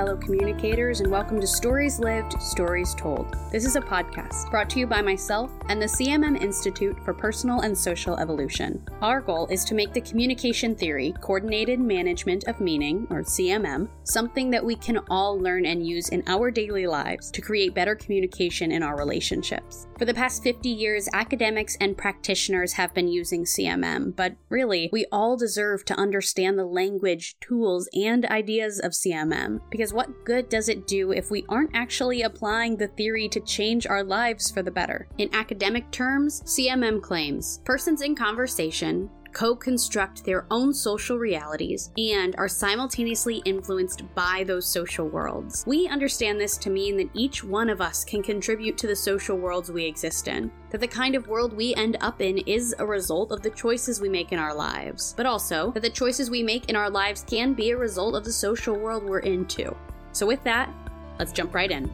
fellow 0.00 0.16
communicators, 0.16 1.00
and 1.00 1.10
welcome 1.10 1.38
to 1.38 1.46
Stories 1.46 2.00
Lived, 2.00 2.40
Stories 2.40 2.94
Told. 2.94 3.36
This 3.52 3.66
is 3.66 3.76
a 3.76 3.82
podcast 3.82 4.50
brought 4.50 4.70
to 4.70 4.78
you 4.78 4.86
by 4.86 5.02
myself 5.02 5.50
and 5.68 5.82
the 5.82 5.84
CMM 5.84 6.40
Institute 6.40 6.98
for 7.04 7.12
Personal 7.12 7.60
and 7.60 7.76
Social 7.76 8.16
Evolution. 8.18 8.82
Our 9.02 9.20
goal 9.20 9.46
is 9.48 9.62
to 9.66 9.74
make 9.74 9.92
the 9.92 10.00
communication 10.00 10.74
theory, 10.74 11.12
Coordinated 11.20 11.80
Management 11.80 12.44
of 12.44 12.62
Meaning, 12.62 13.08
or 13.10 13.20
CMM, 13.20 13.90
something 14.04 14.48
that 14.48 14.64
we 14.64 14.74
can 14.74 15.00
all 15.10 15.38
learn 15.38 15.66
and 15.66 15.86
use 15.86 16.08
in 16.08 16.22
our 16.26 16.50
daily 16.50 16.86
lives 16.86 17.30
to 17.32 17.42
create 17.42 17.74
better 17.74 17.94
communication 17.94 18.72
in 18.72 18.82
our 18.82 18.96
relationships. 18.96 19.86
For 19.98 20.06
the 20.06 20.14
past 20.14 20.42
50 20.42 20.70
years, 20.70 21.10
academics 21.12 21.76
and 21.78 21.94
practitioners 21.94 22.72
have 22.72 22.94
been 22.94 23.08
using 23.08 23.44
CMM, 23.44 24.16
but 24.16 24.34
really, 24.48 24.88
we 24.94 25.04
all 25.12 25.36
deserve 25.36 25.84
to 25.84 25.94
understand 26.00 26.58
the 26.58 26.64
language, 26.64 27.36
tools, 27.40 27.86
and 27.92 28.24
ideas 28.24 28.80
of 28.80 28.92
CMM. 28.92 29.60
Because 29.70 29.89
what 29.92 30.24
good 30.24 30.48
does 30.48 30.68
it 30.68 30.86
do 30.86 31.12
if 31.12 31.30
we 31.30 31.44
aren't 31.48 31.74
actually 31.74 32.22
applying 32.22 32.76
the 32.76 32.88
theory 32.88 33.28
to 33.28 33.40
change 33.40 33.86
our 33.86 34.04
lives 34.04 34.50
for 34.50 34.62
the 34.62 34.70
better? 34.70 35.08
In 35.18 35.34
academic 35.34 35.90
terms, 35.90 36.42
CMM 36.42 37.02
claims 37.02 37.60
persons 37.64 38.02
in 38.02 38.14
conversation 38.14 39.10
co 39.32 39.54
construct 39.54 40.24
their 40.24 40.46
own 40.50 40.72
social 40.72 41.18
realities 41.18 41.90
and 41.96 42.34
are 42.36 42.48
simultaneously 42.48 43.42
influenced 43.44 44.02
by 44.14 44.44
those 44.46 44.66
social 44.66 45.08
worlds. 45.08 45.64
We 45.66 45.88
understand 45.88 46.40
this 46.40 46.56
to 46.58 46.70
mean 46.70 46.96
that 46.96 47.10
each 47.14 47.44
one 47.44 47.68
of 47.68 47.80
us 47.80 48.04
can 48.04 48.22
contribute 48.22 48.76
to 48.78 48.86
the 48.86 48.96
social 48.96 49.36
worlds 49.36 49.70
we 49.70 49.84
exist 49.84 50.28
in, 50.28 50.50
that 50.70 50.80
the 50.80 50.88
kind 50.88 51.14
of 51.14 51.28
world 51.28 51.52
we 51.52 51.74
end 51.74 51.96
up 52.00 52.20
in 52.20 52.38
is 52.38 52.74
a 52.78 52.86
result 52.86 53.32
of 53.32 53.42
the 53.42 53.50
choices 53.50 54.00
we 54.00 54.08
make 54.08 54.32
in 54.32 54.38
our 54.38 54.54
lives, 54.54 55.14
but 55.16 55.26
also 55.26 55.70
that 55.72 55.82
the 55.82 55.90
choices 55.90 56.30
we 56.30 56.42
make 56.42 56.68
in 56.68 56.76
our 56.76 56.90
lives 56.90 57.24
can 57.28 57.54
be 57.54 57.70
a 57.70 57.76
result 57.76 58.14
of 58.14 58.24
the 58.24 58.32
social 58.32 58.76
world 58.76 59.04
we're 59.04 59.20
in 59.20 59.46
too. 59.46 59.74
So, 60.12 60.26
with 60.26 60.42
that, 60.44 60.72
let's 61.18 61.32
jump 61.32 61.54
right 61.54 61.70
in. 61.70 61.90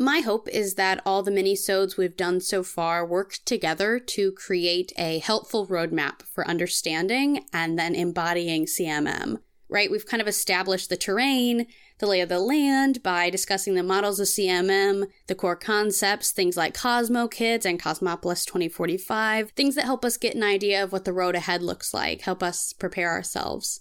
My 0.00 0.20
hope 0.20 0.48
is 0.48 0.74
that 0.74 1.02
all 1.04 1.24
the 1.24 1.32
mini-sodes 1.32 1.96
we've 1.96 2.16
done 2.16 2.40
so 2.40 2.62
far 2.62 3.04
work 3.04 3.34
together 3.44 3.98
to 3.98 4.30
create 4.30 4.92
a 4.96 5.18
helpful 5.18 5.66
roadmap 5.66 6.22
for 6.22 6.46
understanding 6.46 7.44
and 7.52 7.76
then 7.76 7.96
embodying 7.96 8.66
CMM. 8.66 9.38
Right? 9.68 9.90
We've 9.90 10.06
kind 10.06 10.22
of 10.22 10.28
established 10.28 10.88
the 10.88 10.96
terrain, 10.96 11.66
the 11.98 12.06
lay 12.06 12.20
of 12.20 12.28
the 12.28 12.38
land 12.38 13.02
by 13.02 13.28
discussing 13.28 13.74
the 13.74 13.82
models 13.82 14.20
of 14.20 14.28
CMM, 14.28 15.08
the 15.26 15.34
core 15.34 15.56
concepts, 15.56 16.30
things 16.30 16.56
like 16.56 16.74
CosmoKidz 16.74 17.64
and 17.64 17.82
Cosmopolis 17.82 18.44
2045, 18.44 19.50
things 19.50 19.74
that 19.74 19.84
help 19.84 20.04
us 20.04 20.16
get 20.16 20.36
an 20.36 20.44
idea 20.44 20.82
of 20.82 20.92
what 20.92 21.04
the 21.04 21.12
road 21.12 21.34
ahead 21.34 21.60
looks 21.60 21.92
like, 21.92 22.20
help 22.20 22.40
us 22.40 22.72
prepare 22.72 23.10
ourselves. 23.10 23.80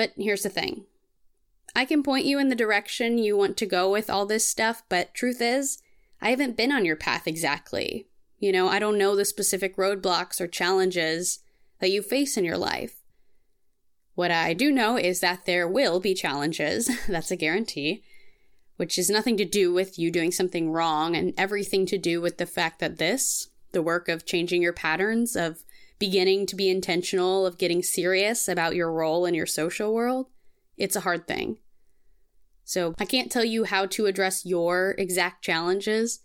But 0.00 0.12
here's 0.16 0.44
the 0.44 0.48
thing 0.48 0.86
I 1.74 1.84
can 1.84 2.02
point 2.02 2.24
you 2.24 2.38
in 2.38 2.48
the 2.48 2.54
direction 2.54 3.18
you 3.18 3.36
want 3.36 3.58
to 3.58 3.66
go 3.66 3.92
with 3.92 4.08
all 4.08 4.24
this 4.24 4.46
stuff, 4.46 4.82
but 4.88 5.12
truth 5.12 5.42
is, 5.42 5.76
I 6.22 6.30
haven't 6.30 6.56
been 6.56 6.72
on 6.72 6.86
your 6.86 6.96
path 6.96 7.26
exactly. 7.26 8.06
You 8.38 8.50
know, 8.50 8.66
I 8.66 8.78
don't 8.78 8.96
know 8.96 9.14
the 9.14 9.26
specific 9.26 9.76
roadblocks 9.76 10.40
or 10.40 10.46
challenges 10.46 11.40
that 11.80 11.90
you 11.90 12.00
face 12.00 12.38
in 12.38 12.46
your 12.46 12.56
life. 12.56 13.02
What 14.14 14.30
I 14.30 14.54
do 14.54 14.72
know 14.72 14.96
is 14.96 15.20
that 15.20 15.44
there 15.44 15.68
will 15.68 16.00
be 16.00 16.14
challenges, 16.14 16.90
that's 17.06 17.30
a 17.30 17.36
guarantee, 17.36 18.02
which 18.78 18.96
is 18.96 19.10
nothing 19.10 19.36
to 19.36 19.44
do 19.44 19.70
with 19.70 19.98
you 19.98 20.10
doing 20.10 20.32
something 20.32 20.70
wrong 20.70 21.14
and 21.14 21.34
everything 21.36 21.84
to 21.84 21.98
do 21.98 22.22
with 22.22 22.38
the 22.38 22.46
fact 22.46 22.78
that 22.80 22.96
this, 22.96 23.50
the 23.72 23.82
work 23.82 24.08
of 24.08 24.24
changing 24.24 24.62
your 24.62 24.72
patterns, 24.72 25.36
of 25.36 25.62
beginning 26.00 26.46
to 26.46 26.56
be 26.56 26.68
intentional, 26.68 27.46
of 27.46 27.58
getting 27.58 27.82
serious 27.82 28.48
about 28.48 28.74
your 28.74 28.90
role 28.90 29.26
in 29.26 29.34
your 29.34 29.46
social 29.46 29.94
world, 29.94 30.26
it's 30.76 30.96
a 30.96 31.00
hard 31.00 31.28
thing. 31.28 31.58
So 32.64 32.94
I 32.98 33.04
can't 33.04 33.30
tell 33.30 33.44
you 33.44 33.64
how 33.64 33.86
to 33.86 34.06
address 34.06 34.44
your 34.44 34.96
exact 34.98 35.44
challenges, 35.44 36.20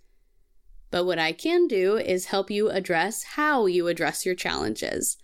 but 0.89 1.05
what 1.05 1.19
I 1.19 1.33
can 1.33 1.67
do 1.67 1.97
is 1.97 2.27
help 2.27 2.49
you 2.49 2.69
address 2.69 3.23
how 3.23 3.65
you 3.65 3.87
address 3.87 4.25
your 4.25 4.35
challenges. 4.35 5.17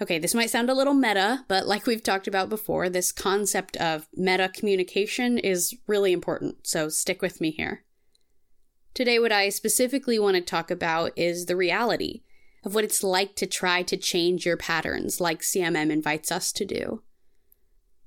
Okay, 0.00 0.18
this 0.18 0.34
might 0.34 0.50
sound 0.50 0.70
a 0.70 0.74
little 0.74 0.94
meta, 0.94 1.44
but 1.48 1.66
like 1.66 1.86
we've 1.86 2.02
talked 2.02 2.26
about 2.26 2.48
before, 2.48 2.88
this 2.88 3.12
concept 3.12 3.76
of 3.76 4.08
meta 4.14 4.48
communication 4.48 5.36
is 5.38 5.74
really 5.86 6.12
important, 6.12 6.66
so 6.66 6.88
stick 6.88 7.20
with 7.20 7.40
me 7.40 7.50
here. 7.50 7.82
Today, 8.94 9.18
what 9.18 9.32
I 9.32 9.50
specifically 9.50 10.18
want 10.18 10.36
to 10.36 10.40
talk 10.40 10.70
about 10.70 11.12
is 11.16 11.44
the 11.44 11.56
reality 11.56 12.22
of 12.66 12.74
what 12.74 12.84
it's 12.84 13.04
like 13.04 13.36
to 13.36 13.46
try 13.46 13.80
to 13.80 13.96
change 13.96 14.44
your 14.44 14.56
patterns, 14.56 15.20
like 15.20 15.40
CMM 15.40 15.88
invites 15.88 16.32
us 16.32 16.50
to 16.50 16.64
do. 16.64 17.02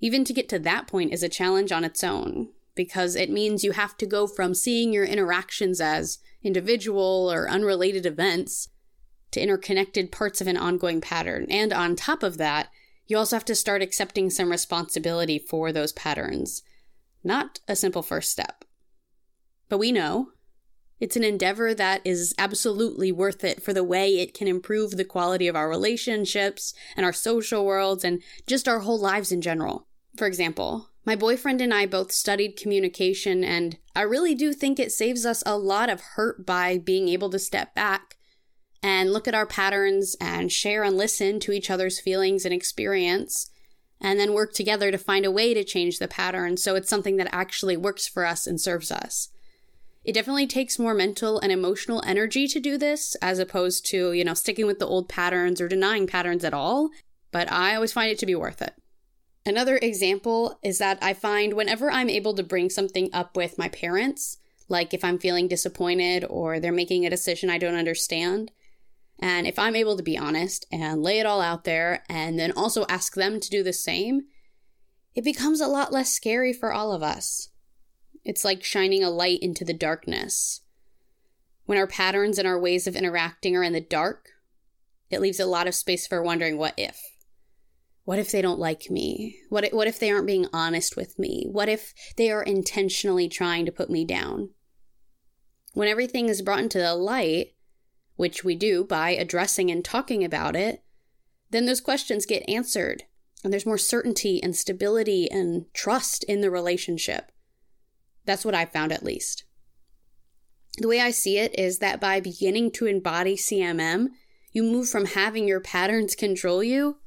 Even 0.02 0.26
to 0.26 0.34
get 0.34 0.50
to 0.50 0.60
that 0.60 0.86
point 0.86 1.14
is 1.14 1.24
a 1.24 1.30
challenge 1.30 1.72
on 1.72 1.86
its 1.86 2.04
own, 2.04 2.50
because 2.76 3.16
it 3.16 3.32
means 3.32 3.64
you 3.64 3.72
have 3.72 3.96
to 3.98 4.06
go 4.06 4.28
from 4.28 4.54
seeing 4.54 4.92
your 4.92 5.06
interactions 5.06 5.80
as 5.80 6.20
individual 6.44 7.32
or 7.32 7.50
unrelated 7.50 8.06
events 8.06 8.68
to 9.32 9.42
interconnected 9.42 10.12
parts 10.12 10.42
of 10.42 10.48
an 10.48 10.58
ongoing 10.58 11.00
pattern. 11.00 11.46
And 11.50 11.72
on 11.72 11.96
top 11.96 12.22
of 12.22 12.38
that, 12.38 12.68
you 13.08 13.18
also 13.18 13.38
have 13.38 13.46
to 13.46 13.56
start 13.56 13.82
accepting 13.82 14.30
some 14.30 14.52
responsibility 14.52 15.40
for 15.40 15.72
those 15.72 15.94
patterns. 15.94 16.64
Not 17.24 17.62
a 17.68 17.78
simple 17.78 18.02
first 18.02 18.30
step. 18.30 18.66
But 19.70 19.78
we 19.78 19.94
know 19.94 20.32
it's 21.00 21.16
an 21.16 21.24
endeavor 21.24 21.74
that 21.74 22.02
is 22.04 22.34
absolutely 22.38 23.12
worth 23.12 23.44
it 23.44 23.62
for 23.62 23.74
the 23.74 23.84
way 23.84 24.20
it 24.20 24.34
can 24.34 24.48
improve 24.48 24.92
the 24.92 25.06
quality 25.06 25.48
of 25.48 25.56
our 25.56 25.70
relationships 25.70 26.74
and 26.96 27.06
our 27.06 27.14
social 27.14 27.66
worlds 27.66 28.04
and 28.04 28.22
just 28.48 28.68
our 28.68 28.80
whole 28.80 29.00
lives 29.00 29.32
in 29.32 29.42
general. 29.42 29.88
For 30.18 30.28
example, 30.28 30.90
my 31.06 31.16
boyfriend 31.16 31.62
and 31.62 31.74
I 31.74 31.86
both 31.86 32.12
studied 32.12 32.58
communication, 32.58 33.44
and 33.44 33.78
I 33.96 34.02
really 34.02 34.36
do 34.36 34.54
think 34.54 34.78
it 34.78 34.92
saves 34.92 35.26
us 35.26 35.42
a 35.46 35.58
lot 35.58 35.90
of 35.90 36.02
hurt 36.02 36.46
by 36.46 36.78
being 36.78 37.08
able 37.08 37.30
to 37.30 37.40
step 37.40 37.74
back 37.74 38.18
and 38.84 39.12
look 39.12 39.28
at 39.28 39.34
our 39.34 39.46
patterns 39.46 40.16
and 40.22 40.52
share 40.52 40.84
and 40.84 40.98
listen 40.98 41.40
to 41.40 41.52
each 41.52 41.70
other's 41.70 42.00
feelings 42.00 42.46
and 42.46 42.54
experience, 42.54 43.50
and 44.02 44.20
then 44.20 44.34
work 44.34 44.54
together 44.54 44.92
to 44.92 44.98
find 44.98 45.26
a 45.26 45.32
way 45.32 45.54
to 45.54 45.64
change 45.64 46.00
the 46.00 46.08
pattern 46.08 46.58
so 46.58 46.76
it's 46.76 46.90
something 46.90 47.18
that 47.18 47.30
actually 47.32 47.76
works 47.76 48.08
for 48.08 48.26
us 48.26 48.46
and 48.46 48.60
serves 48.60 48.92
us. 48.92 49.30
It 50.10 50.16
definitely 50.16 50.48
takes 50.48 50.80
more 50.80 50.96
mental 50.96 51.40
and 51.40 51.52
emotional 51.52 52.02
energy 52.04 52.48
to 52.48 52.60
do 52.60 52.80
this 52.80 53.14
as 53.22 53.38
opposed 53.38 53.86
to, 53.92 54.12
you 54.12 54.24
know, 54.24 54.34
sticking 54.34 54.66
with 54.66 54.80
the 54.80 54.88
old 54.88 55.08
patterns 55.08 55.62
or 55.62 55.68
denying 55.68 56.08
patterns 56.08 56.44
at 56.44 56.52
all, 56.52 56.90
but 57.32 57.52
I 57.52 57.76
always 57.76 57.94
find 57.94 58.10
it 58.10 58.18
to 58.18 58.26
be 58.26 58.34
worth 58.34 58.60
it. 58.60 58.74
Another 59.46 59.78
example 59.78 60.58
is 60.64 60.80
that 60.80 60.98
I 61.00 61.14
find 61.14 61.54
whenever 61.54 61.92
I'm 61.92 62.10
able 62.10 62.34
to 62.34 62.42
bring 62.42 62.72
something 62.72 63.12
up 63.14 63.38
with 63.38 63.60
my 63.60 63.70
parents, 63.70 64.40
like 64.68 64.96
if 64.96 65.06
I'm 65.06 65.20
feeling 65.20 65.48
disappointed 65.48 66.26
or 66.28 66.60
they're 66.60 66.72
making 66.72 67.06
a 67.06 67.12
decision 67.12 67.52
I 67.52 67.60
don't 67.60 67.76
understand, 67.76 68.50
and 69.20 69.46
if 69.46 69.60
I'm 69.60 69.76
able 69.76 69.96
to 69.96 70.02
be 70.02 70.18
honest 70.18 70.66
and 70.72 71.04
lay 71.04 71.20
it 71.20 71.28
all 71.28 71.40
out 71.40 71.66
there 71.66 72.04
and 72.10 72.40
then 72.40 72.52
also 72.54 72.84
ask 72.90 73.14
them 73.14 73.40
to 73.40 73.50
do 73.52 73.62
the 73.62 73.74
same, 73.74 74.24
it 75.14 75.24
becomes 75.24 75.62
a 75.62 75.68
lot 75.68 75.94
less 75.94 76.12
scary 76.12 76.52
for 76.52 76.74
all 76.74 76.94
of 76.94 77.04
us. 77.04 77.50
It's 78.24 78.46
like 78.46 78.64
shining 78.64 79.04
a 79.04 79.10
light 79.10 79.40
into 79.42 79.66
the 79.66 79.74
darkness. 79.74 80.62
When 81.66 81.78
our 81.78 81.88
patterns 81.88 82.38
and 82.38 82.48
our 82.48 82.60
ways 82.60 82.88
of 82.88 82.96
interacting 82.96 83.56
are 83.56 83.64
in 83.64 83.74
the 83.74 83.82
dark, 83.82 84.30
it 85.10 85.22
leaves 85.22 85.40
a 85.40 85.46
lot 85.46 85.68
of 85.68 85.76
space 85.76 86.08
for 86.08 86.22
wondering 86.22 86.58
what 86.58 86.74
if. 86.78 87.00
What 88.04 88.20
if 88.20 88.32
they 88.32 88.42
don't 88.42 88.60
like 88.60 88.90
me? 88.90 89.38
What 89.50 89.66
if, 89.66 89.74
what 89.74 89.88
if 89.88 90.00
they 90.00 90.10
aren't 90.10 90.28
being 90.28 90.48
honest 90.52 90.96
with 90.96 91.20
me? 91.20 91.46
What 91.50 91.70
if 91.70 91.94
they 92.18 92.32
are 92.32 92.42
intentionally 92.42 93.30
trying 93.30 93.66
to 93.66 93.72
put 93.72 93.90
me 93.90 94.04
down? 94.04 94.50
When 95.74 95.88
everything 95.88 96.28
is 96.28 96.42
brought 96.42 96.60
into 96.60 96.80
the 96.80 96.96
light, 96.96 97.54
which 98.16 98.44
we 98.44 98.56
do 98.56 98.84
by 98.84 99.12
addressing 99.12 99.70
and 99.70 99.86
talking 99.86 100.24
about 100.24 100.56
it, 100.56 100.84
then 101.52 101.66
those 101.66 101.82
questions 101.82 102.26
get 102.26 102.48
answered 102.50 103.04
and 103.44 103.54
there's 103.54 103.66
more 103.66 103.78
certainty 103.78 104.42
and 104.44 104.56
stability 104.56 105.30
and 105.32 105.66
trust 105.74 106.24
in 106.26 106.42
the 106.42 106.52
relationship. 106.52 107.32
That's 108.30 108.46
what 108.46 108.54
I 108.54 108.66
found 108.66 108.92
at 108.92 109.02
least. 109.02 109.44
The 110.78 110.88
way 110.88 111.02
I 111.02 111.10
see 111.10 111.40
it 111.40 111.58
is 111.58 111.80
that 111.80 112.00
by 112.00 112.20
beginning 112.20 112.70
to 112.74 112.86
embody 112.86 113.36
CMM, 113.36 114.10
you 114.52 114.62
move 114.62 114.88
from 114.88 115.06
having 115.06 115.48
your 115.48 115.60
patterns 115.60 116.14
control 116.14 116.62
you 116.62 116.98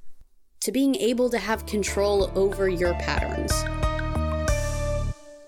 to 0.63 0.73
being 0.73 0.97
able 0.97 1.31
to 1.31 1.39
have 1.39 1.65
control 1.65 2.33
over 2.37 2.69
your 2.69 2.95
patterns. 2.95 3.53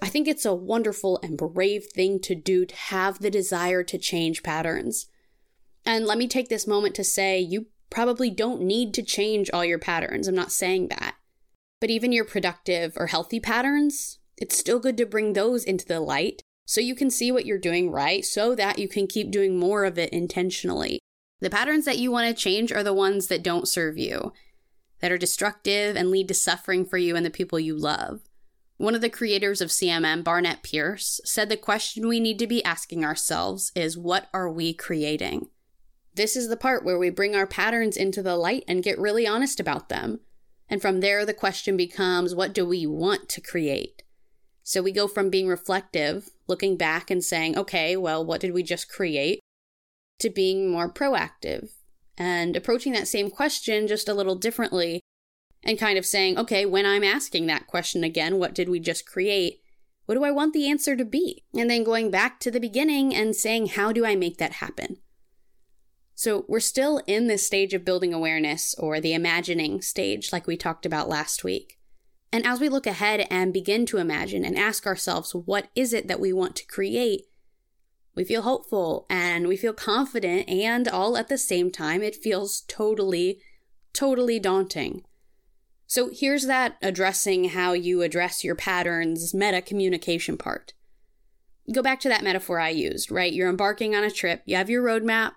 I 0.00 0.08
think 0.08 0.28
it's 0.28 0.44
a 0.44 0.54
wonderful 0.54 1.18
and 1.24 1.36
brave 1.36 1.86
thing 1.92 2.20
to 2.20 2.36
do 2.36 2.64
to 2.66 2.76
have 2.76 3.18
the 3.18 3.28
desire 3.28 3.82
to 3.82 3.98
change 3.98 4.44
patterns. 4.44 5.06
And 5.84 6.06
let 6.06 6.18
me 6.18 6.28
take 6.28 6.50
this 6.50 6.68
moment 6.68 6.94
to 6.94 7.02
say 7.02 7.40
you 7.40 7.66
probably 7.90 8.30
don't 8.30 8.62
need 8.62 8.94
to 8.94 9.02
change 9.02 9.50
all 9.50 9.64
your 9.64 9.80
patterns. 9.80 10.28
I'm 10.28 10.36
not 10.36 10.52
saying 10.52 10.86
that. 10.90 11.16
But 11.80 11.90
even 11.90 12.12
your 12.12 12.24
productive 12.24 12.92
or 12.96 13.08
healthy 13.08 13.40
patterns, 13.40 14.20
it's 14.36 14.56
still 14.56 14.78
good 14.78 14.96
to 14.96 15.06
bring 15.06 15.32
those 15.32 15.64
into 15.64 15.86
the 15.86 16.00
light 16.00 16.42
so 16.66 16.80
you 16.80 16.94
can 16.94 17.10
see 17.10 17.30
what 17.30 17.46
you're 17.46 17.58
doing 17.58 17.90
right 17.90 18.24
so 18.24 18.54
that 18.54 18.78
you 18.78 18.88
can 18.88 19.06
keep 19.06 19.30
doing 19.30 19.58
more 19.58 19.84
of 19.84 19.98
it 19.98 20.10
intentionally. 20.12 20.98
The 21.40 21.50
patterns 21.50 21.84
that 21.84 21.98
you 21.98 22.10
want 22.10 22.28
to 22.28 22.42
change 22.42 22.72
are 22.72 22.82
the 22.82 22.94
ones 22.94 23.26
that 23.26 23.42
don't 23.42 23.68
serve 23.68 23.98
you 23.98 24.32
that 25.00 25.12
are 25.12 25.18
destructive 25.18 25.96
and 25.96 26.10
lead 26.10 26.28
to 26.28 26.34
suffering 26.34 26.86
for 26.86 26.96
you 26.96 27.16
and 27.16 27.26
the 27.26 27.30
people 27.30 27.60
you 27.60 27.76
love. 27.76 28.22
One 28.78 28.94
of 28.94 29.02
the 29.02 29.10
creators 29.10 29.60
of 29.60 29.68
CMM, 29.68 30.24
Barnett 30.24 30.62
Pearce, 30.62 31.20
said 31.24 31.48
the 31.48 31.56
question 31.56 32.08
we 32.08 32.20
need 32.20 32.38
to 32.38 32.46
be 32.46 32.64
asking 32.64 33.04
ourselves 33.04 33.70
is 33.74 33.98
what 33.98 34.28
are 34.32 34.50
we 34.50 34.72
creating? 34.72 35.48
This 36.14 36.36
is 36.36 36.48
the 36.48 36.56
part 36.56 36.84
where 36.84 36.98
we 36.98 37.10
bring 37.10 37.36
our 37.36 37.46
patterns 37.46 37.96
into 37.96 38.22
the 38.22 38.36
light 38.36 38.64
and 38.66 38.82
get 38.82 38.98
really 38.98 39.26
honest 39.26 39.60
about 39.60 39.88
them. 39.88 40.20
And 40.68 40.80
from 40.80 41.00
there, 41.00 41.26
the 41.26 41.34
question 41.34 41.76
becomes 41.76 42.34
what 42.34 42.54
do 42.54 42.64
we 42.64 42.86
want 42.86 43.28
to 43.28 43.40
create? 43.40 44.03
So 44.64 44.82
we 44.82 44.90
go 44.90 45.06
from 45.06 45.30
being 45.30 45.46
reflective, 45.46 46.30
looking 46.48 46.76
back 46.76 47.10
and 47.10 47.22
saying, 47.22 47.56
okay, 47.56 47.96
well, 47.96 48.24
what 48.24 48.40
did 48.40 48.52
we 48.52 48.64
just 48.64 48.88
create? 48.90 49.40
to 50.20 50.30
being 50.30 50.70
more 50.70 50.92
proactive 50.92 51.70
and 52.16 52.56
approaching 52.56 52.92
that 52.92 53.08
same 53.08 53.30
question 53.30 53.86
just 53.86 54.08
a 54.08 54.14
little 54.14 54.36
differently 54.36 55.00
and 55.62 55.78
kind 55.78 55.98
of 55.98 56.06
saying, 56.06 56.38
okay, 56.38 56.66
when 56.66 56.86
I'm 56.86 57.04
asking 57.04 57.46
that 57.46 57.66
question 57.66 58.04
again, 58.04 58.38
what 58.38 58.54
did 58.54 58.68
we 58.68 58.80
just 58.80 59.06
create? 59.06 59.60
What 60.06 60.14
do 60.14 60.24
I 60.24 60.30
want 60.30 60.52
the 60.52 60.68
answer 60.68 60.96
to 60.96 61.04
be? 61.04 61.44
And 61.54 61.70
then 61.70 61.82
going 61.82 62.10
back 62.10 62.38
to 62.40 62.50
the 62.50 62.60
beginning 62.60 63.14
and 63.14 63.34
saying, 63.34 63.68
how 63.68 63.90
do 63.90 64.04
I 64.04 64.14
make 64.14 64.36
that 64.38 64.54
happen? 64.54 64.98
So 66.14 66.44
we're 66.48 66.60
still 66.60 67.00
in 67.06 67.26
this 67.26 67.46
stage 67.46 67.74
of 67.74 67.84
building 67.84 68.14
awareness 68.14 68.74
or 68.78 69.00
the 69.00 69.14
imagining 69.14 69.80
stage, 69.80 70.32
like 70.32 70.46
we 70.46 70.56
talked 70.56 70.86
about 70.86 71.08
last 71.08 71.42
week. 71.42 71.78
And 72.34 72.44
as 72.44 72.58
we 72.58 72.68
look 72.68 72.88
ahead 72.88 73.28
and 73.30 73.52
begin 73.52 73.86
to 73.86 73.98
imagine 73.98 74.44
and 74.44 74.58
ask 74.58 74.88
ourselves, 74.88 75.36
what 75.36 75.68
is 75.76 75.92
it 75.92 76.08
that 76.08 76.18
we 76.18 76.32
want 76.32 76.56
to 76.56 76.66
create? 76.66 77.26
We 78.16 78.24
feel 78.24 78.42
hopeful 78.42 79.06
and 79.08 79.46
we 79.46 79.56
feel 79.56 79.72
confident, 79.72 80.48
and 80.48 80.88
all 80.88 81.16
at 81.16 81.28
the 81.28 81.38
same 81.38 81.70
time, 81.70 82.02
it 82.02 82.16
feels 82.16 82.62
totally, 82.66 83.38
totally 83.92 84.40
daunting. 84.40 85.04
So 85.86 86.10
here's 86.12 86.46
that 86.46 86.76
addressing 86.82 87.50
how 87.50 87.72
you 87.72 88.02
address 88.02 88.42
your 88.42 88.56
patterns 88.56 89.32
meta 89.32 89.62
communication 89.62 90.36
part. 90.36 90.72
Go 91.72 91.82
back 91.82 92.00
to 92.00 92.08
that 92.08 92.24
metaphor 92.24 92.58
I 92.58 92.70
used, 92.70 93.12
right? 93.12 93.32
You're 93.32 93.48
embarking 93.48 93.94
on 93.94 94.02
a 94.02 94.10
trip, 94.10 94.42
you 94.44 94.56
have 94.56 94.68
your 94.68 94.82
roadmap, 94.82 95.34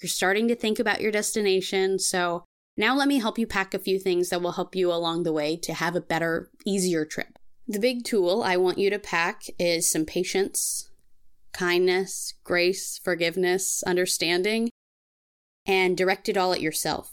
you're 0.00 0.08
starting 0.08 0.48
to 0.48 0.56
think 0.56 0.78
about 0.78 1.02
your 1.02 1.12
destination, 1.12 1.98
so 1.98 2.44
now, 2.80 2.96
let 2.96 3.08
me 3.08 3.18
help 3.18 3.38
you 3.38 3.46
pack 3.46 3.74
a 3.74 3.78
few 3.78 3.98
things 3.98 4.30
that 4.30 4.42
will 4.42 4.52
help 4.52 4.74
you 4.74 4.90
along 4.90 5.22
the 5.22 5.32
way 5.32 5.56
to 5.58 5.74
have 5.74 5.94
a 5.94 6.00
better, 6.00 6.50
easier 6.64 7.04
trip. 7.04 7.38
The 7.68 7.78
big 7.78 8.04
tool 8.04 8.42
I 8.42 8.56
want 8.56 8.78
you 8.78 8.90
to 8.90 8.98
pack 8.98 9.44
is 9.58 9.88
some 9.88 10.04
patience, 10.04 10.90
kindness, 11.52 12.34
grace, 12.42 12.98
forgiveness, 13.04 13.82
understanding, 13.84 14.70
and 15.66 15.96
direct 15.96 16.28
it 16.28 16.36
all 16.36 16.52
at 16.52 16.60
yourself. 16.60 17.12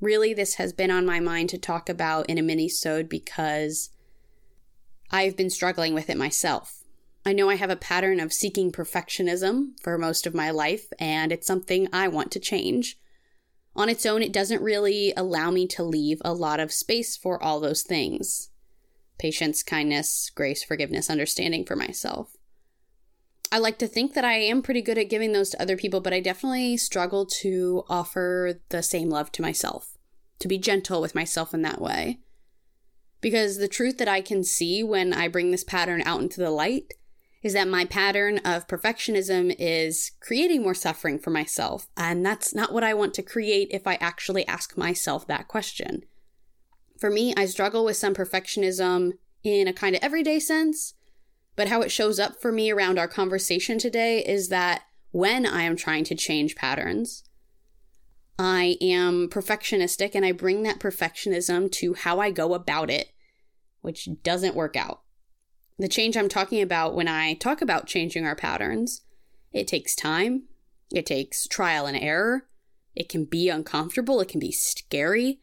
Really, 0.00 0.32
this 0.32 0.54
has 0.54 0.72
been 0.72 0.90
on 0.90 1.04
my 1.04 1.20
mind 1.20 1.50
to 1.50 1.58
talk 1.58 1.88
about 1.88 2.28
in 2.30 2.38
a 2.38 2.42
mini-sode 2.42 3.08
because 3.08 3.90
I've 5.10 5.36
been 5.36 5.50
struggling 5.50 5.94
with 5.94 6.08
it 6.08 6.16
myself. 6.16 6.82
I 7.26 7.32
know 7.34 7.50
I 7.50 7.56
have 7.56 7.70
a 7.70 7.76
pattern 7.76 8.18
of 8.18 8.32
seeking 8.32 8.72
perfectionism 8.72 9.78
for 9.82 9.98
most 9.98 10.26
of 10.26 10.34
my 10.34 10.50
life, 10.50 10.86
and 10.98 11.32
it's 11.32 11.46
something 11.46 11.86
I 11.92 12.08
want 12.08 12.30
to 12.32 12.40
change. 12.40 12.98
On 13.76 13.88
its 13.88 14.04
own, 14.04 14.22
it 14.22 14.32
doesn't 14.32 14.62
really 14.62 15.12
allow 15.16 15.50
me 15.50 15.66
to 15.68 15.82
leave 15.82 16.20
a 16.24 16.34
lot 16.34 16.60
of 16.60 16.72
space 16.72 17.16
for 17.16 17.42
all 17.42 17.60
those 17.60 17.82
things 17.82 18.50
patience, 19.18 19.62
kindness, 19.62 20.30
grace, 20.34 20.64
forgiveness, 20.64 21.10
understanding 21.10 21.64
for 21.64 21.76
myself. 21.76 22.36
I 23.52 23.58
like 23.58 23.78
to 23.78 23.86
think 23.86 24.14
that 24.14 24.24
I 24.24 24.34
am 24.34 24.62
pretty 24.62 24.80
good 24.80 24.96
at 24.96 25.10
giving 25.10 25.32
those 25.32 25.50
to 25.50 25.60
other 25.60 25.76
people, 25.76 26.00
but 26.00 26.14
I 26.14 26.20
definitely 26.20 26.78
struggle 26.78 27.26
to 27.26 27.84
offer 27.88 28.60
the 28.70 28.82
same 28.82 29.10
love 29.10 29.30
to 29.32 29.42
myself, 29.42 29.98
to 30.38 30.48
be 30.48 30.56
gentle 30.56 31.02
with 31.02 31.14
myself 31.14 31.52
in 31.52 31.60
that 31.62 31.80
way. 31.80 32.20
Because 33.20 33.58
the 33.58 33.68
truth 33.68 33.98
that 33.98 34.08
I 34.08 34.22
can 34.22 34.42
see 34.42 34.82
when 34.82 35.12
I 35.12 35.28
bring 35.28 35.50
this 35.50 35.64
pattern 35.64 36.02
out 36.06 36.22
into 36.22 36.40
the 36.40 36.50
light 36.50 36.94
is 37.42 37.54
that 37.54 37.68
my 37.68 37.84
pattern 37.84 38.38
of 38.38 38.68
perfectionism 38.68 39.54
is 39.58 40.12
creating 40.20 40.62
more 40.62 40.74
suffering 40.74 41.18
for 41.18 41.30
myself. 41.30 41.88
And 41.96 42.24
that's 42.24 42.54
not 42.54 42.72
what 42.72 42.84
I 42.84 42.92
want 42.92 43.14
to 43.14 43.22
create 43.22 43.68
if 43.70 43.86
I 43.86 43.94
actually 43.94 44.46
ask 44.46 44.76
myself 44.76 45.26
that 45.26 45.48
question. 45.48 46.02
For 46.98 47.08
me, 47.10 47.32
I 47.36 47.46
struggle 47.46 47.84
with 47.84 47.96
some 47.96 48.14
perfectionism 48.14 49.12
in 49.42 49.66
a 49.66 49.72
kind 49.72 49.96
of 49.96 50.02
everyday 50.02 50.38
sense, 50.38 50.94
but 51.56 51.68
how 51.68 51.80
it 51.80 51.90
shows 51.90 52.18
up 52.18 52.40
for 52.42 52.52
me 52.52 52.70
around 52.70 52.98
our 52.98 53.08
conversation 53.08 53.78
today 53.78 54.22
is 54.24 54.48
that 54.50 54.82
when 55.10 55.46
I 55.46 55.62
am 55.62 55.76
trying 55.76 56.04
to 56.04 56.14
change 56.14 56.56
patterns, 56.56 57.24
I 58.38 58.76
am 58.80 59.28
perfectionistic 59.28 60.14
and 60.14 60.24
I 60.24 60.32
bring 60.32 60.62
that 60.62 60.78
perfectionism 60.78 61.72
to 61.72 61.94
how 61.94 62.20
I 62.20 62.30
go 62.30 62.54
about 62.54 62.90
it, 62.90 63.12
which 63.80 64.08
doesn't 64.22 64.54
work 64.54 64.76
out. 64.76 65.02
The 65.80 65.88
change 65.88 66.14
I'm 66.14 66.28
talking 66.28 66.60
about 66.60 66.94
when 66.94 67.08
I 67.08 67.32
talk 67.32 67.62
about 67.62 67.86
changing 67.86 68.26
our 68.26 68.36
patterns, 68.36 69.00
it 69.50 69.66
takes 69.66 69.94
time, 69.94 70.42
it 70.92 71.06
takes 71.06 71.48
trial 71.48 71.86
and 71.86 71.96
error, 71.96 72.48
it 72.94 73.08
can 73.08 73.24
be 73.24 73.48
uncomfortable, 73.48 74.20
it 74.20 74.28
can 74.28 74.40
be 74.40 74.52
scary. 74.52 75.40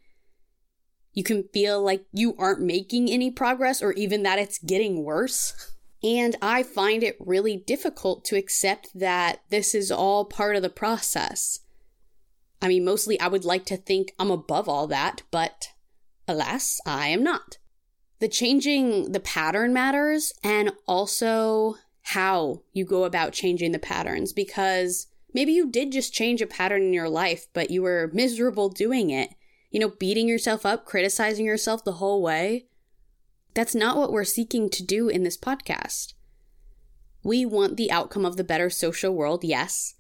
You 1.12 1.24
can 1.24 1.46
feel 1.52 1.82
like 1.82 2.06
you 2.14 2.36
aren't 2.38 2.62
making 2.62 3.10
any 3.10 3.32
progress 3.32 3.82
or 3.82 3.94
even 3.94 4.22
that 4.24 4.38
it's 4.38 4.60
getting 4.60 5.04
worse. 5.04 5.74
And 6.04 6.36
I 6.40 6.62
find 6.62 7.02
it 7.02 7.18
really 7.20 7.58
difficult 7.58 8.24
to 8.26 8.38
accept 8.38 8.90
that 8.94 9.40
this 9.50 9.74
is 9.74 9.92
all 9.92 10.24
part 10.24 10.56
of 10.56 10.62
the 10.62 10.70
process. 10.70 11.62
I 12.62 12.68
mean, 12.68 12.86
mostly 12.86 13.20
I 13.20 13.28
would 13.28 13.44
like 13.44 13.66
to 13.66 13.78
think 13.78 14.14
I'm 14.20 14.30
above 14.30 14.70
all 14.70 14.86
that, 14.86 15.24
but 15.32 15.70
alas, 16.28 16.80
I 16.86 17.08
am 17.08 17.24
not 17.24 17.58
the 18.20 18.28
changing 18.28 19.12
the 19.12 19.20
pattern 19.20 19.74
matters 19.74 20.34
and 20.44 20.72
also 20.88 21.76
how 22.02 22.62
you 22.74 22.86
go 22.86 23.04
about 23.04 23.34
changing 23.34 23.72
the 23.72 23.80
patterns 23.80 24.34
because 24.34 25.08
maybe 25.34 25.52
you 25.52 25.70
did 25.70 25.92
just 25.92 26.14
change 26.14 26.42
a 26.42 26.48
pattern 26.48 26.82
in 26.82 26.94
your 26.94 27.10
life, 27.10 27.48
but 27.54 27.70
you 27.70 27.82
were 27.82 28.10
miserable 28.14 28.70
doing 28.70 29.10
it. 29.10 29.30
You 29.70 29.82
know, 29.82 29.90
beating 29.90 30.28
yourself 30.28 30.66
up, 30.66 30.86
criticizing 30.86 31.46
yourself 31.46 31.84
the 31.84 31.94
whole 31.94 32.22
way. 32.22 32.68
That's 33.54 33.76
not 33.76 33.98
what 33.98 34.12
we're 34.12 34.24
seeking 34.24 34.70
to 34.70 34.84
do 34.84 35.10
in 35.10 35.24
this 35.24 35.38
podcast. 35.38 36.14
We 37.24 37.46
want 37.46 37.76
the 37.76 37.92
outcome 37.92 38.26
of 38.26 38.38
the 38.38 38.44
better 38.44 38.70
social 38.70 39.14
world, 39.14 39.44
yes. 39.44 39.96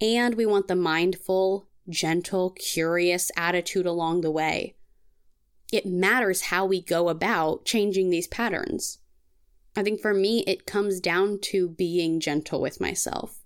And 0.00 0.34
we 0.34 0.44
want 0.44 0.66
the 0.66 0.74
mindful, 0.74 1.68
gentle, 1.88 2.50
curious 2.50 3.30
attitude 3.36 3.86
along 3.86 4.22
the 4.22 4.30
way 4.30 4.74
it 5.72 5.86
matters 5.86 6.42
how 6.42 6.64
we 6.64 6.82
go 6.82 7.08
about 7.08 7.64
changing 7.64 8.10
these 8.10 8.26
patterns. 8.26 8.98
I 9.76 9.82
think 9.82 10.00
for 10.00 10.12
me, 10.12 10.40
it 10.46 10.66
comes 10.66 11.00
down 11.00 11.38
to 11.42 11.68
being 11.68 12.20
gentle 12.20 12.60
with 12.60 12.80
myself. 12.80 13.40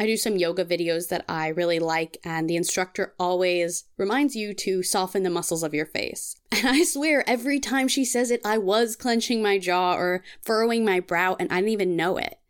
I 0.00 0.06
do 0.06 0.16
some 0.16 0.36
yoga 0.36 0.64
videos 0.64 1.08
that 1.08 1.24
I 1.28 1.48
really 1.48 1.80
like, 1.80 2.18
and 2.22 2.48
the 2.48 2.56
instructor 2.56 3.14
always 3.18 3.84
reminds 3.96 4.36
you 4.36 4.54
to 4.54 4.82
soften 4.82 5.24
the 5.24 5.30
muscles 5.30 5.62
of 5.62 5.74
your 5.74 5.86
face. 5.86 6.36
And 6.50 6.66
I 6.66 6.82
swear, 6.82 7.22
every 7.28 7.60
time 7.60 7.86
she 7.86 8.04
says 8.04 8.32
it, 8.32 8.40
I 8.44 8.58
was 8.58 8.96
clenching 8.96 9.42
my 9.42 9.58
jaw 9.58 9.94
or 9.94 10.24
furrowing 10.42 10.84
my 10.84 10.98
brow, 10.98 11.36
and 11.38 11.52
I 11.52 11.56
didn't 11.56 11.70
even 11.70 11.94
know 11.94 12.16
it. 12.16 12.40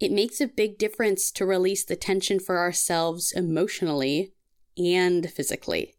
It 0.00 0.12
makes 0.12 0.40
a 0.40 0.46
big 0.46 0.78
difference 0.78 1.30
to 1.32 1.44
release 1.44 1.84
the 1.84 1.96
tension 1.96 2.38
for 2.38 2.58
ourselves 2.58 3.32
emotionally 3.32 4.32
and 4.78 5.30
physically. 5.30 5.95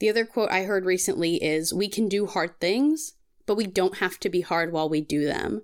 The 0.00 0.08
other 0.08 0.24
quote 0.24 0.50
I 0.50 0.64
heard 0.64 0.84
recently 0.84 1.42
is 1.42 1.74
We 1.74 1.88
can 1.88 2.08
do 2.08 2.26
hard 2.26 2.60
things, 2.60 3.14
but 3.46 3.56
we 3.56 3.66
don't 3.66 3.98
have 3.98 4.18
to 4.20 4.28
be 4.28 4.42
hard 4.42 4.72
while 4.72 4.88
we 4.88 5.00
do 5.00 5.24
them. 5.24 5.62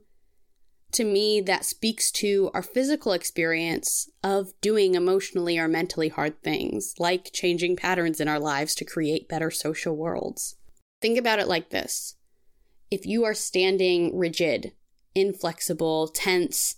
To 0.93 1.05
me, 1.05 1.41
that 1.41 1.65
speaks 1.65 2.11
to 2.13 2.51
our 2.55 2.63
physical 2.63 3.13
experience 3.13 4.09
of 4.23 4.53
doing 4.61 4.95
emotionally 4.95 5.59
or 5.59 5.67
mentally 5.67 6.09
hard 6.09 6.41
things, 6.43 6.95
like 6.99 7.33
changing 7.33 7.77
patterns 7.77 8.21
in 8.21 8.29
our 8.29 8.39
lives 8.39 8.77
to 8.77 8.85
create 8.85 9.29
better 9.29 9.51
social 9.51 9.97
worlds. 9.97 10.57
Think 11.01 11.19
about 11.19 11.41
it 11.41 11.49
like 11.49 11.71
this 11.71 12.17
if 12.91 13.07
you 13.07 13.25
are 13.25 13.35
standing 13.35 14.17
rigid, 14.17 14.73
inflexible, 15.15 16.09
tense, 16.09 16.77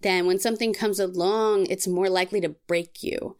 then 0.00 0.26
when 0.26 0.38
something 0.38 0.72
comes 0.72 1.00
along, 1.00 1.66
it's 1.66 1.88
more 1.88 2.08
likely 2.08 2.40
to 2.40 2.54
break 2.68 3.02
you 3.02 3.36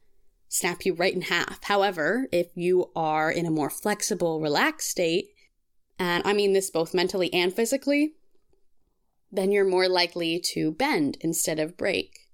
snap 0.51 0.85
you 0.85 0.93
right 0.93 1.15
in 1.15 1.23
half. 1.23 1.63
However, 1.63 2.27
if 2.33 2.49
you 2.55 2.91
are 2.97 3.31
in 3.31 3.47
a 3.47 3.51
more 3.51 3.71
flexible, 3.71 4.41
relaxed 4.41 4.91
state, 4.91 5.29
and 5.99 6.23
I 6.27 6.33
mean 6.33 6.53
this 6.53 6.71
both 6.71 6.93
mentally 6.93 7.33
and 7.33 7.55
physically, 7.55 8.15
then 9.31 9.53
you're 9.53 9.65
more 9.65 9.89
likely 9.89 10.41
to 10.41 10.73
bend 10.73 11.17
instead 11.21 11.61
of 11.61 11.77
break, 11.77 12.29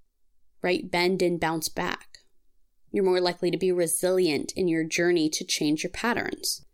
right? 0.63 0.91
Bend 0.91 1.21
and 1.21 1.39
bounce 1.39 1.69
back. 1.69 2.19
You're 2.91 3.05
more 3.05 3.21
likely 3.21 3.51
to 3.51 3.59
be 3.59 3.71
resilient 3.71 4.53
in 4.57 4.67
your 4.67 4.83
journey 4.83 5.29
to 5.29 5.45
change 5.45 5.83
your 5.83 5.91
patterns. 5.91 6.65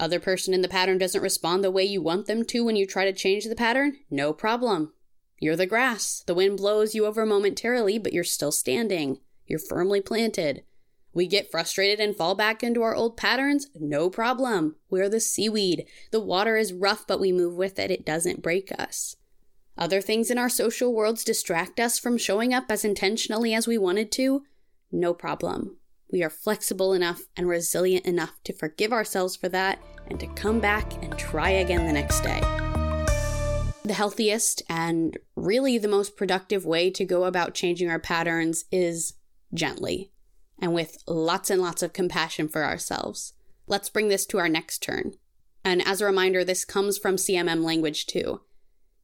Other 0.00 0.18
person 0.18 0.54
in 0.54 0.62
the 0.62 0.68
pattern 0.68 0.96
doesn't 0.96 1.20
respond 1.22 1.62
the 1.62 1.70
way 1.70 1.84
you 1.84 2.00
want 2.00 2.26
them 2.26 2.42
to 2.46 2.64
when 2.64 2.74
you 2.74 2.86
try 2.86 3.04
to 3.04 3.12
change 3.12 3.44
the 3.44 3.54
pattern? 3.54 3.98
No 4.10 4.32
problem. 4.32 4.94
You're 5.38 5.56
the 5.56 5.66
grass. 5.66 6.24
The 6.26 6.34
wind 6.34 6.56
blows 6.56 6.94
you 6.94 7.04
over 7.04 7.26
momentarily, 7.26 7.98
but 7.98 8.14
you're 8.14 8.24
still 8.24 8.50
standing. 8.50 9.18
You're 9.46 9.58
firmly 9.58 10.00
planted. 10.00 10.64
We 11.12 11.26
get 11.28 11.50
frustrated 11.50 12.00
and 12.00 12.16
fall 12.16 12.34
back 12.34 12.62
into 12.62 12.82
our 12.82 12.94
old 12.94 13.16
patterns? 13.16 13.68
No 13.78 14.10
problem. 14.10 14.76
We're 14.90 15.08
the 15.08 15.20
seaweed. 15.20 15.86
The 16.10 16.20
water 16.20 16.56
is 16.56 16.72
rough, 16.72 17.06
but 17.06 17.20
we 17.20 17.30
move 17.30 17.54
with 17.54 17.78
it. 17.78 17.90
It 17.90 18.04
doesn't 18.04 18.42
break 18.42 18.72
us. 18.76 19.16
Other 19.78 20.00
things 20.00 20.30
in 20.30 20.38
our 20.38 20.48
social 20.48 20.92
worlds 20.92 21.24
distract 21.24 21.78
us 21.78 21.98
from 21.98 22.18
showing 22.18 22.52
up 22.52 22.64
as 22.68 22.84
intentionally 22.84 23.54
as 23.54 23.66
we 23.66 23.78
wanted 23.78 24.10
to? 24.12 24.42
No 24.90 25.14
problem. 25.14 25.76
We 26.10 26.22
are 26.22 26.30
flexible 26.30 26.92
enough 26.92 27.22
and 27.36 27.48
resilient 27.48 28.06
enough 28.06 28.34
to 28.44 28.52
forgive 28.52 28.92
ourselves 28.92 29.34
for 29.34 29.48
that 29.48 29.80
and 30.08 30.20
to 30.20 30.26
come 30.34 30.60
back 30.60 30.92
and 31.02 31.18
try 31.18 31.50
again 31.50 31.86
the 31.86 31.92
next 31.92 32.20
day. 32.20 32.40
The 33.84 33.94
healthiest 33.94 34.62
and 34.68 35.18
really 35.34 35.76
the 35.76 35.88
most 35.88 36.16
productive 36.16 36.64
way 36.64 36.90
to 36.90 37.04
go 37.04 37.24
about 37.24 37.54
changing 37.54 37.90
our 37.90 37.98
patterns 37.98 38.64
is 38.70 39.14
gently 39.54 40.10
and 40.58 40.74
with 40.74 40.98
lots 41.06 41.50
and 41.50 41.60
lots 41.60 41.82
of 41.82 41.92
compassion 41.92 42.48
for 42.48 42.64
ourselves. 42.64 43.34
Let's 43.66 43.88
bring 43.88 44.08
this 44.08 44.26
to 44.26 44.38
our 44.38 44.48
next 44.48 44.82
turn. 44.82 45.14
And 45.64 45.86
as 45.86 46.00
a 46.00 46.06
reminder, 46.06 46.44
this 46.44 46.64
comes 46.64 46.98
from 46.98 47.16
CMM 47.16 47.64
language 47.64 48.06
too. 48.06 48.42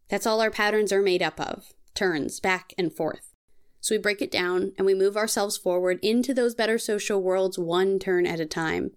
That's 0.08 0.26
all 0.26 0.40
our 0.40 0.50
patterns 0.50 0.92
are 0.92 1.02
made 1.02 1.22
up 1.22 1.40
of 1.40 1.72
turns 1.94 2.40
back 2.40 2.74
and 2.76 2.92
forth. 2.92 3.34
So 3.80 3.94
we 3.94 3.98
break 3.98 4.20
it 4.20 4.30
down 4.30 4.72
and 4.76 4.84
we 4.84 4.94
move 4.94 5.16
ourselves 5.16 5.56
forward 5.56 5.98
into 6.02 6.34
those 6.34 6.54
better 6.54 6.78
social 6.78 7.22
worlds 7.22 7.58
one 7.58 7.98
turn 7.98 8.26
at 8.26 8.40
a 8.40 8.46
time. 8.46 8.92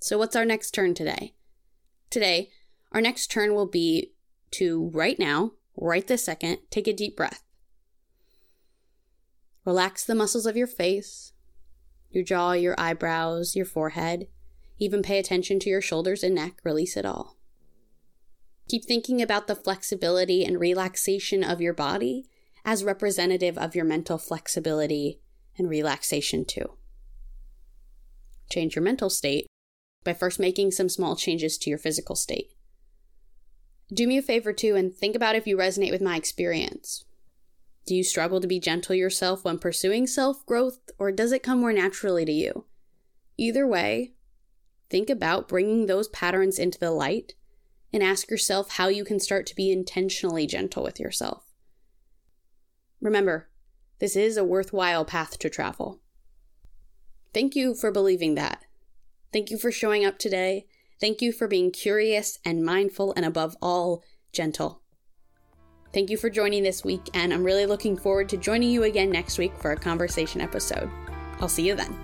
So, 0.00 0.16
what's 0.16 0.36
our 0.36 0.44
next 0.44 0.70
turn 0.70 0.94
today? 0.94 1.34
Today, 2.08 2.50
our 2.92 3.00
next 3.00 3.30
turn 3.30 3.54
will 3.54 3.66
be 3.66 4.12
to 4.52 4.90
right 4.94 5.18
now, 5.18 5.52
right 5.76 6.06
this 6.06 6.24
second, 6.24 6.58
take 6.70 6.86
a 6.86 6.92
deep 6.92 7.16
breath. 7.16 7.42
Relax 9.64 10.04
the 10.04 10.14
muscles 10.14 10.46
of 10.46 10.56
your 10.56 10.66
face, 10.66 11.32
your 12.10 12.24
jaw, 12.24 12.52
your 12.52 12.74
eyebrows, 12.78 13.54
your 13.54 13.66
forehead. 13.66 14.28
Even 14.78 15.02
pay 15.02 15.18
attention 15.18 15.58
to 15.60 15.70
your 15.70 15.80
shoulders 15.80 16.22
and 16.22 16.34
neck, 16.34 16.60
release 16.64 16.96
it 16.96 17.04
all. 17.04 17.36
Keep 18.68 18.84
thinking 18.84 19.20
about 19.22 19.46
the 19.46 19.56
flexibility 19.56 20.44
and 20.44 20.60
relaxation 20.60 21.42
of 21.42 21.60
your 21.60 21.72
body 21.72 22.26
as 22.64 22.84
representative 22.84 23.56
of 23.56 23.74
your 23.74 23.84
mental 23.84 24.18
flexibility 24.18 25.20
and 25.56 25.68
relaxation, 25.68 26.44
too. 26.44 26.76
Change 28.52 28.76
your 28.76 28.82
mental 28.82 29.10
state 29.10 29.46
by 30.04 30.12
first 30.12 30.38
making 30.38 30.70
some 30.70 30.88
small 30.88 31.16
changes 31.16 31.58
to 31.58 31.70
your 31.70 31.78
physical 31.78 32.14
state. 32.14 32.52
Do 33.92 34.06
me 34.06 34.18
a 34.18 34.22
favor, 34.22 34.52
too, 34.52 34.76
and 34.76 34.94
think 34.94 35.16
about 35.16 35.34
if 35.34 35.46
you 35.46 35.56
resonate 35.56 35.90
with 35.90 36.02
my 36.02 36.16
experience. 36.16 37.04
Do 37.88 37.96
you 37.96 38.04
struggle 38.04 38.38
to 38.42 38.46
be 38.46 38.60
gentle 38.60 38.94
yourself 38.94 39.46
when 39.46 39.58
pursuing 39.58 40.06
self 40.06 40.44
growth, 40.44 40.90
or 40.98 41.10
does 41.10 41.32
it 41.32 41.42
come 41.42 41.60
more 41.60 41.72
naturally 41.72 42.26
to 42.26 42.32
you? 42.32 42.66
Either 43.38 43.66
way, 43.66 44.12
think 44.90 45.08
about 45.08 45.48
bringing 45.48 45.86
those 45.86 46.08
patterns 46.08 46.58
into 46.58 46.78
the 46.78 46.90
light 46.90 47.32
and 47.90 48.02
ask 48.02 48.30
yourself 48.30 48.72
how 48.72 48.88
you 48.88 49.06
can 49.06 49.18
start 49.18 49.46
to 49.46 49.56
be 49.56 49.72
intentionally 49.72 50.46
gentle 50.46 50.82
with 50.82 51.00
yourself. 51.00 51.44
Remember, 53.00 53.48
this 54.00 54.16
is 54.16 54.36
a 54.36 54.44
worthwhile 54.44 55.06
path 55.06 55.38
to 55.38 55.48
travel. 55.48 56.02
Thank 57.32 57.56
you 57.56 57.74
for 57.74 57.90
believing 57.90 58.34
that. 58.34 58.66
Thank 59.32 59.50
you 59.50 59.56
for 59.56 59.72
showing 59.72 60.04
up 60.04 60.18
today. 60.18 60.66
Thank 61.00 61.22
you 61.22 61.32
for 61.32 61.48
being 61.48 61.70
curious 61.70 62.38
and 62.44 62.62
mindful 62.62 63.14
and 63.16 63.24
above 63.24 63.56
all, 63.62 64.04
gentle. 64.30 64.82
Thank 65.92 66.10
you 66.10 66.18
for 66.18 66.28
joining 66.28 66.62
this 66.62 66.84
week, 66.84 67.08
and 67.14 67.32
I'm 67.32 67.42
really 67.42 67.64
looking 67.64 67.96
forward 67.96 68.28
to 68.28 68.36
joining 68.36 68.70
you 68.70 68.82
again 68.82 69.10
next 69.10 69.38
week 69.38 69.56
for 69.56 69.72
a 69.72 69.76
conversation 69.76 70.40
episode. 70.40 70.90
I'll 71.40 71.48
see 71.48 71.66
you 71.66 71.74
then. 71.74 71.96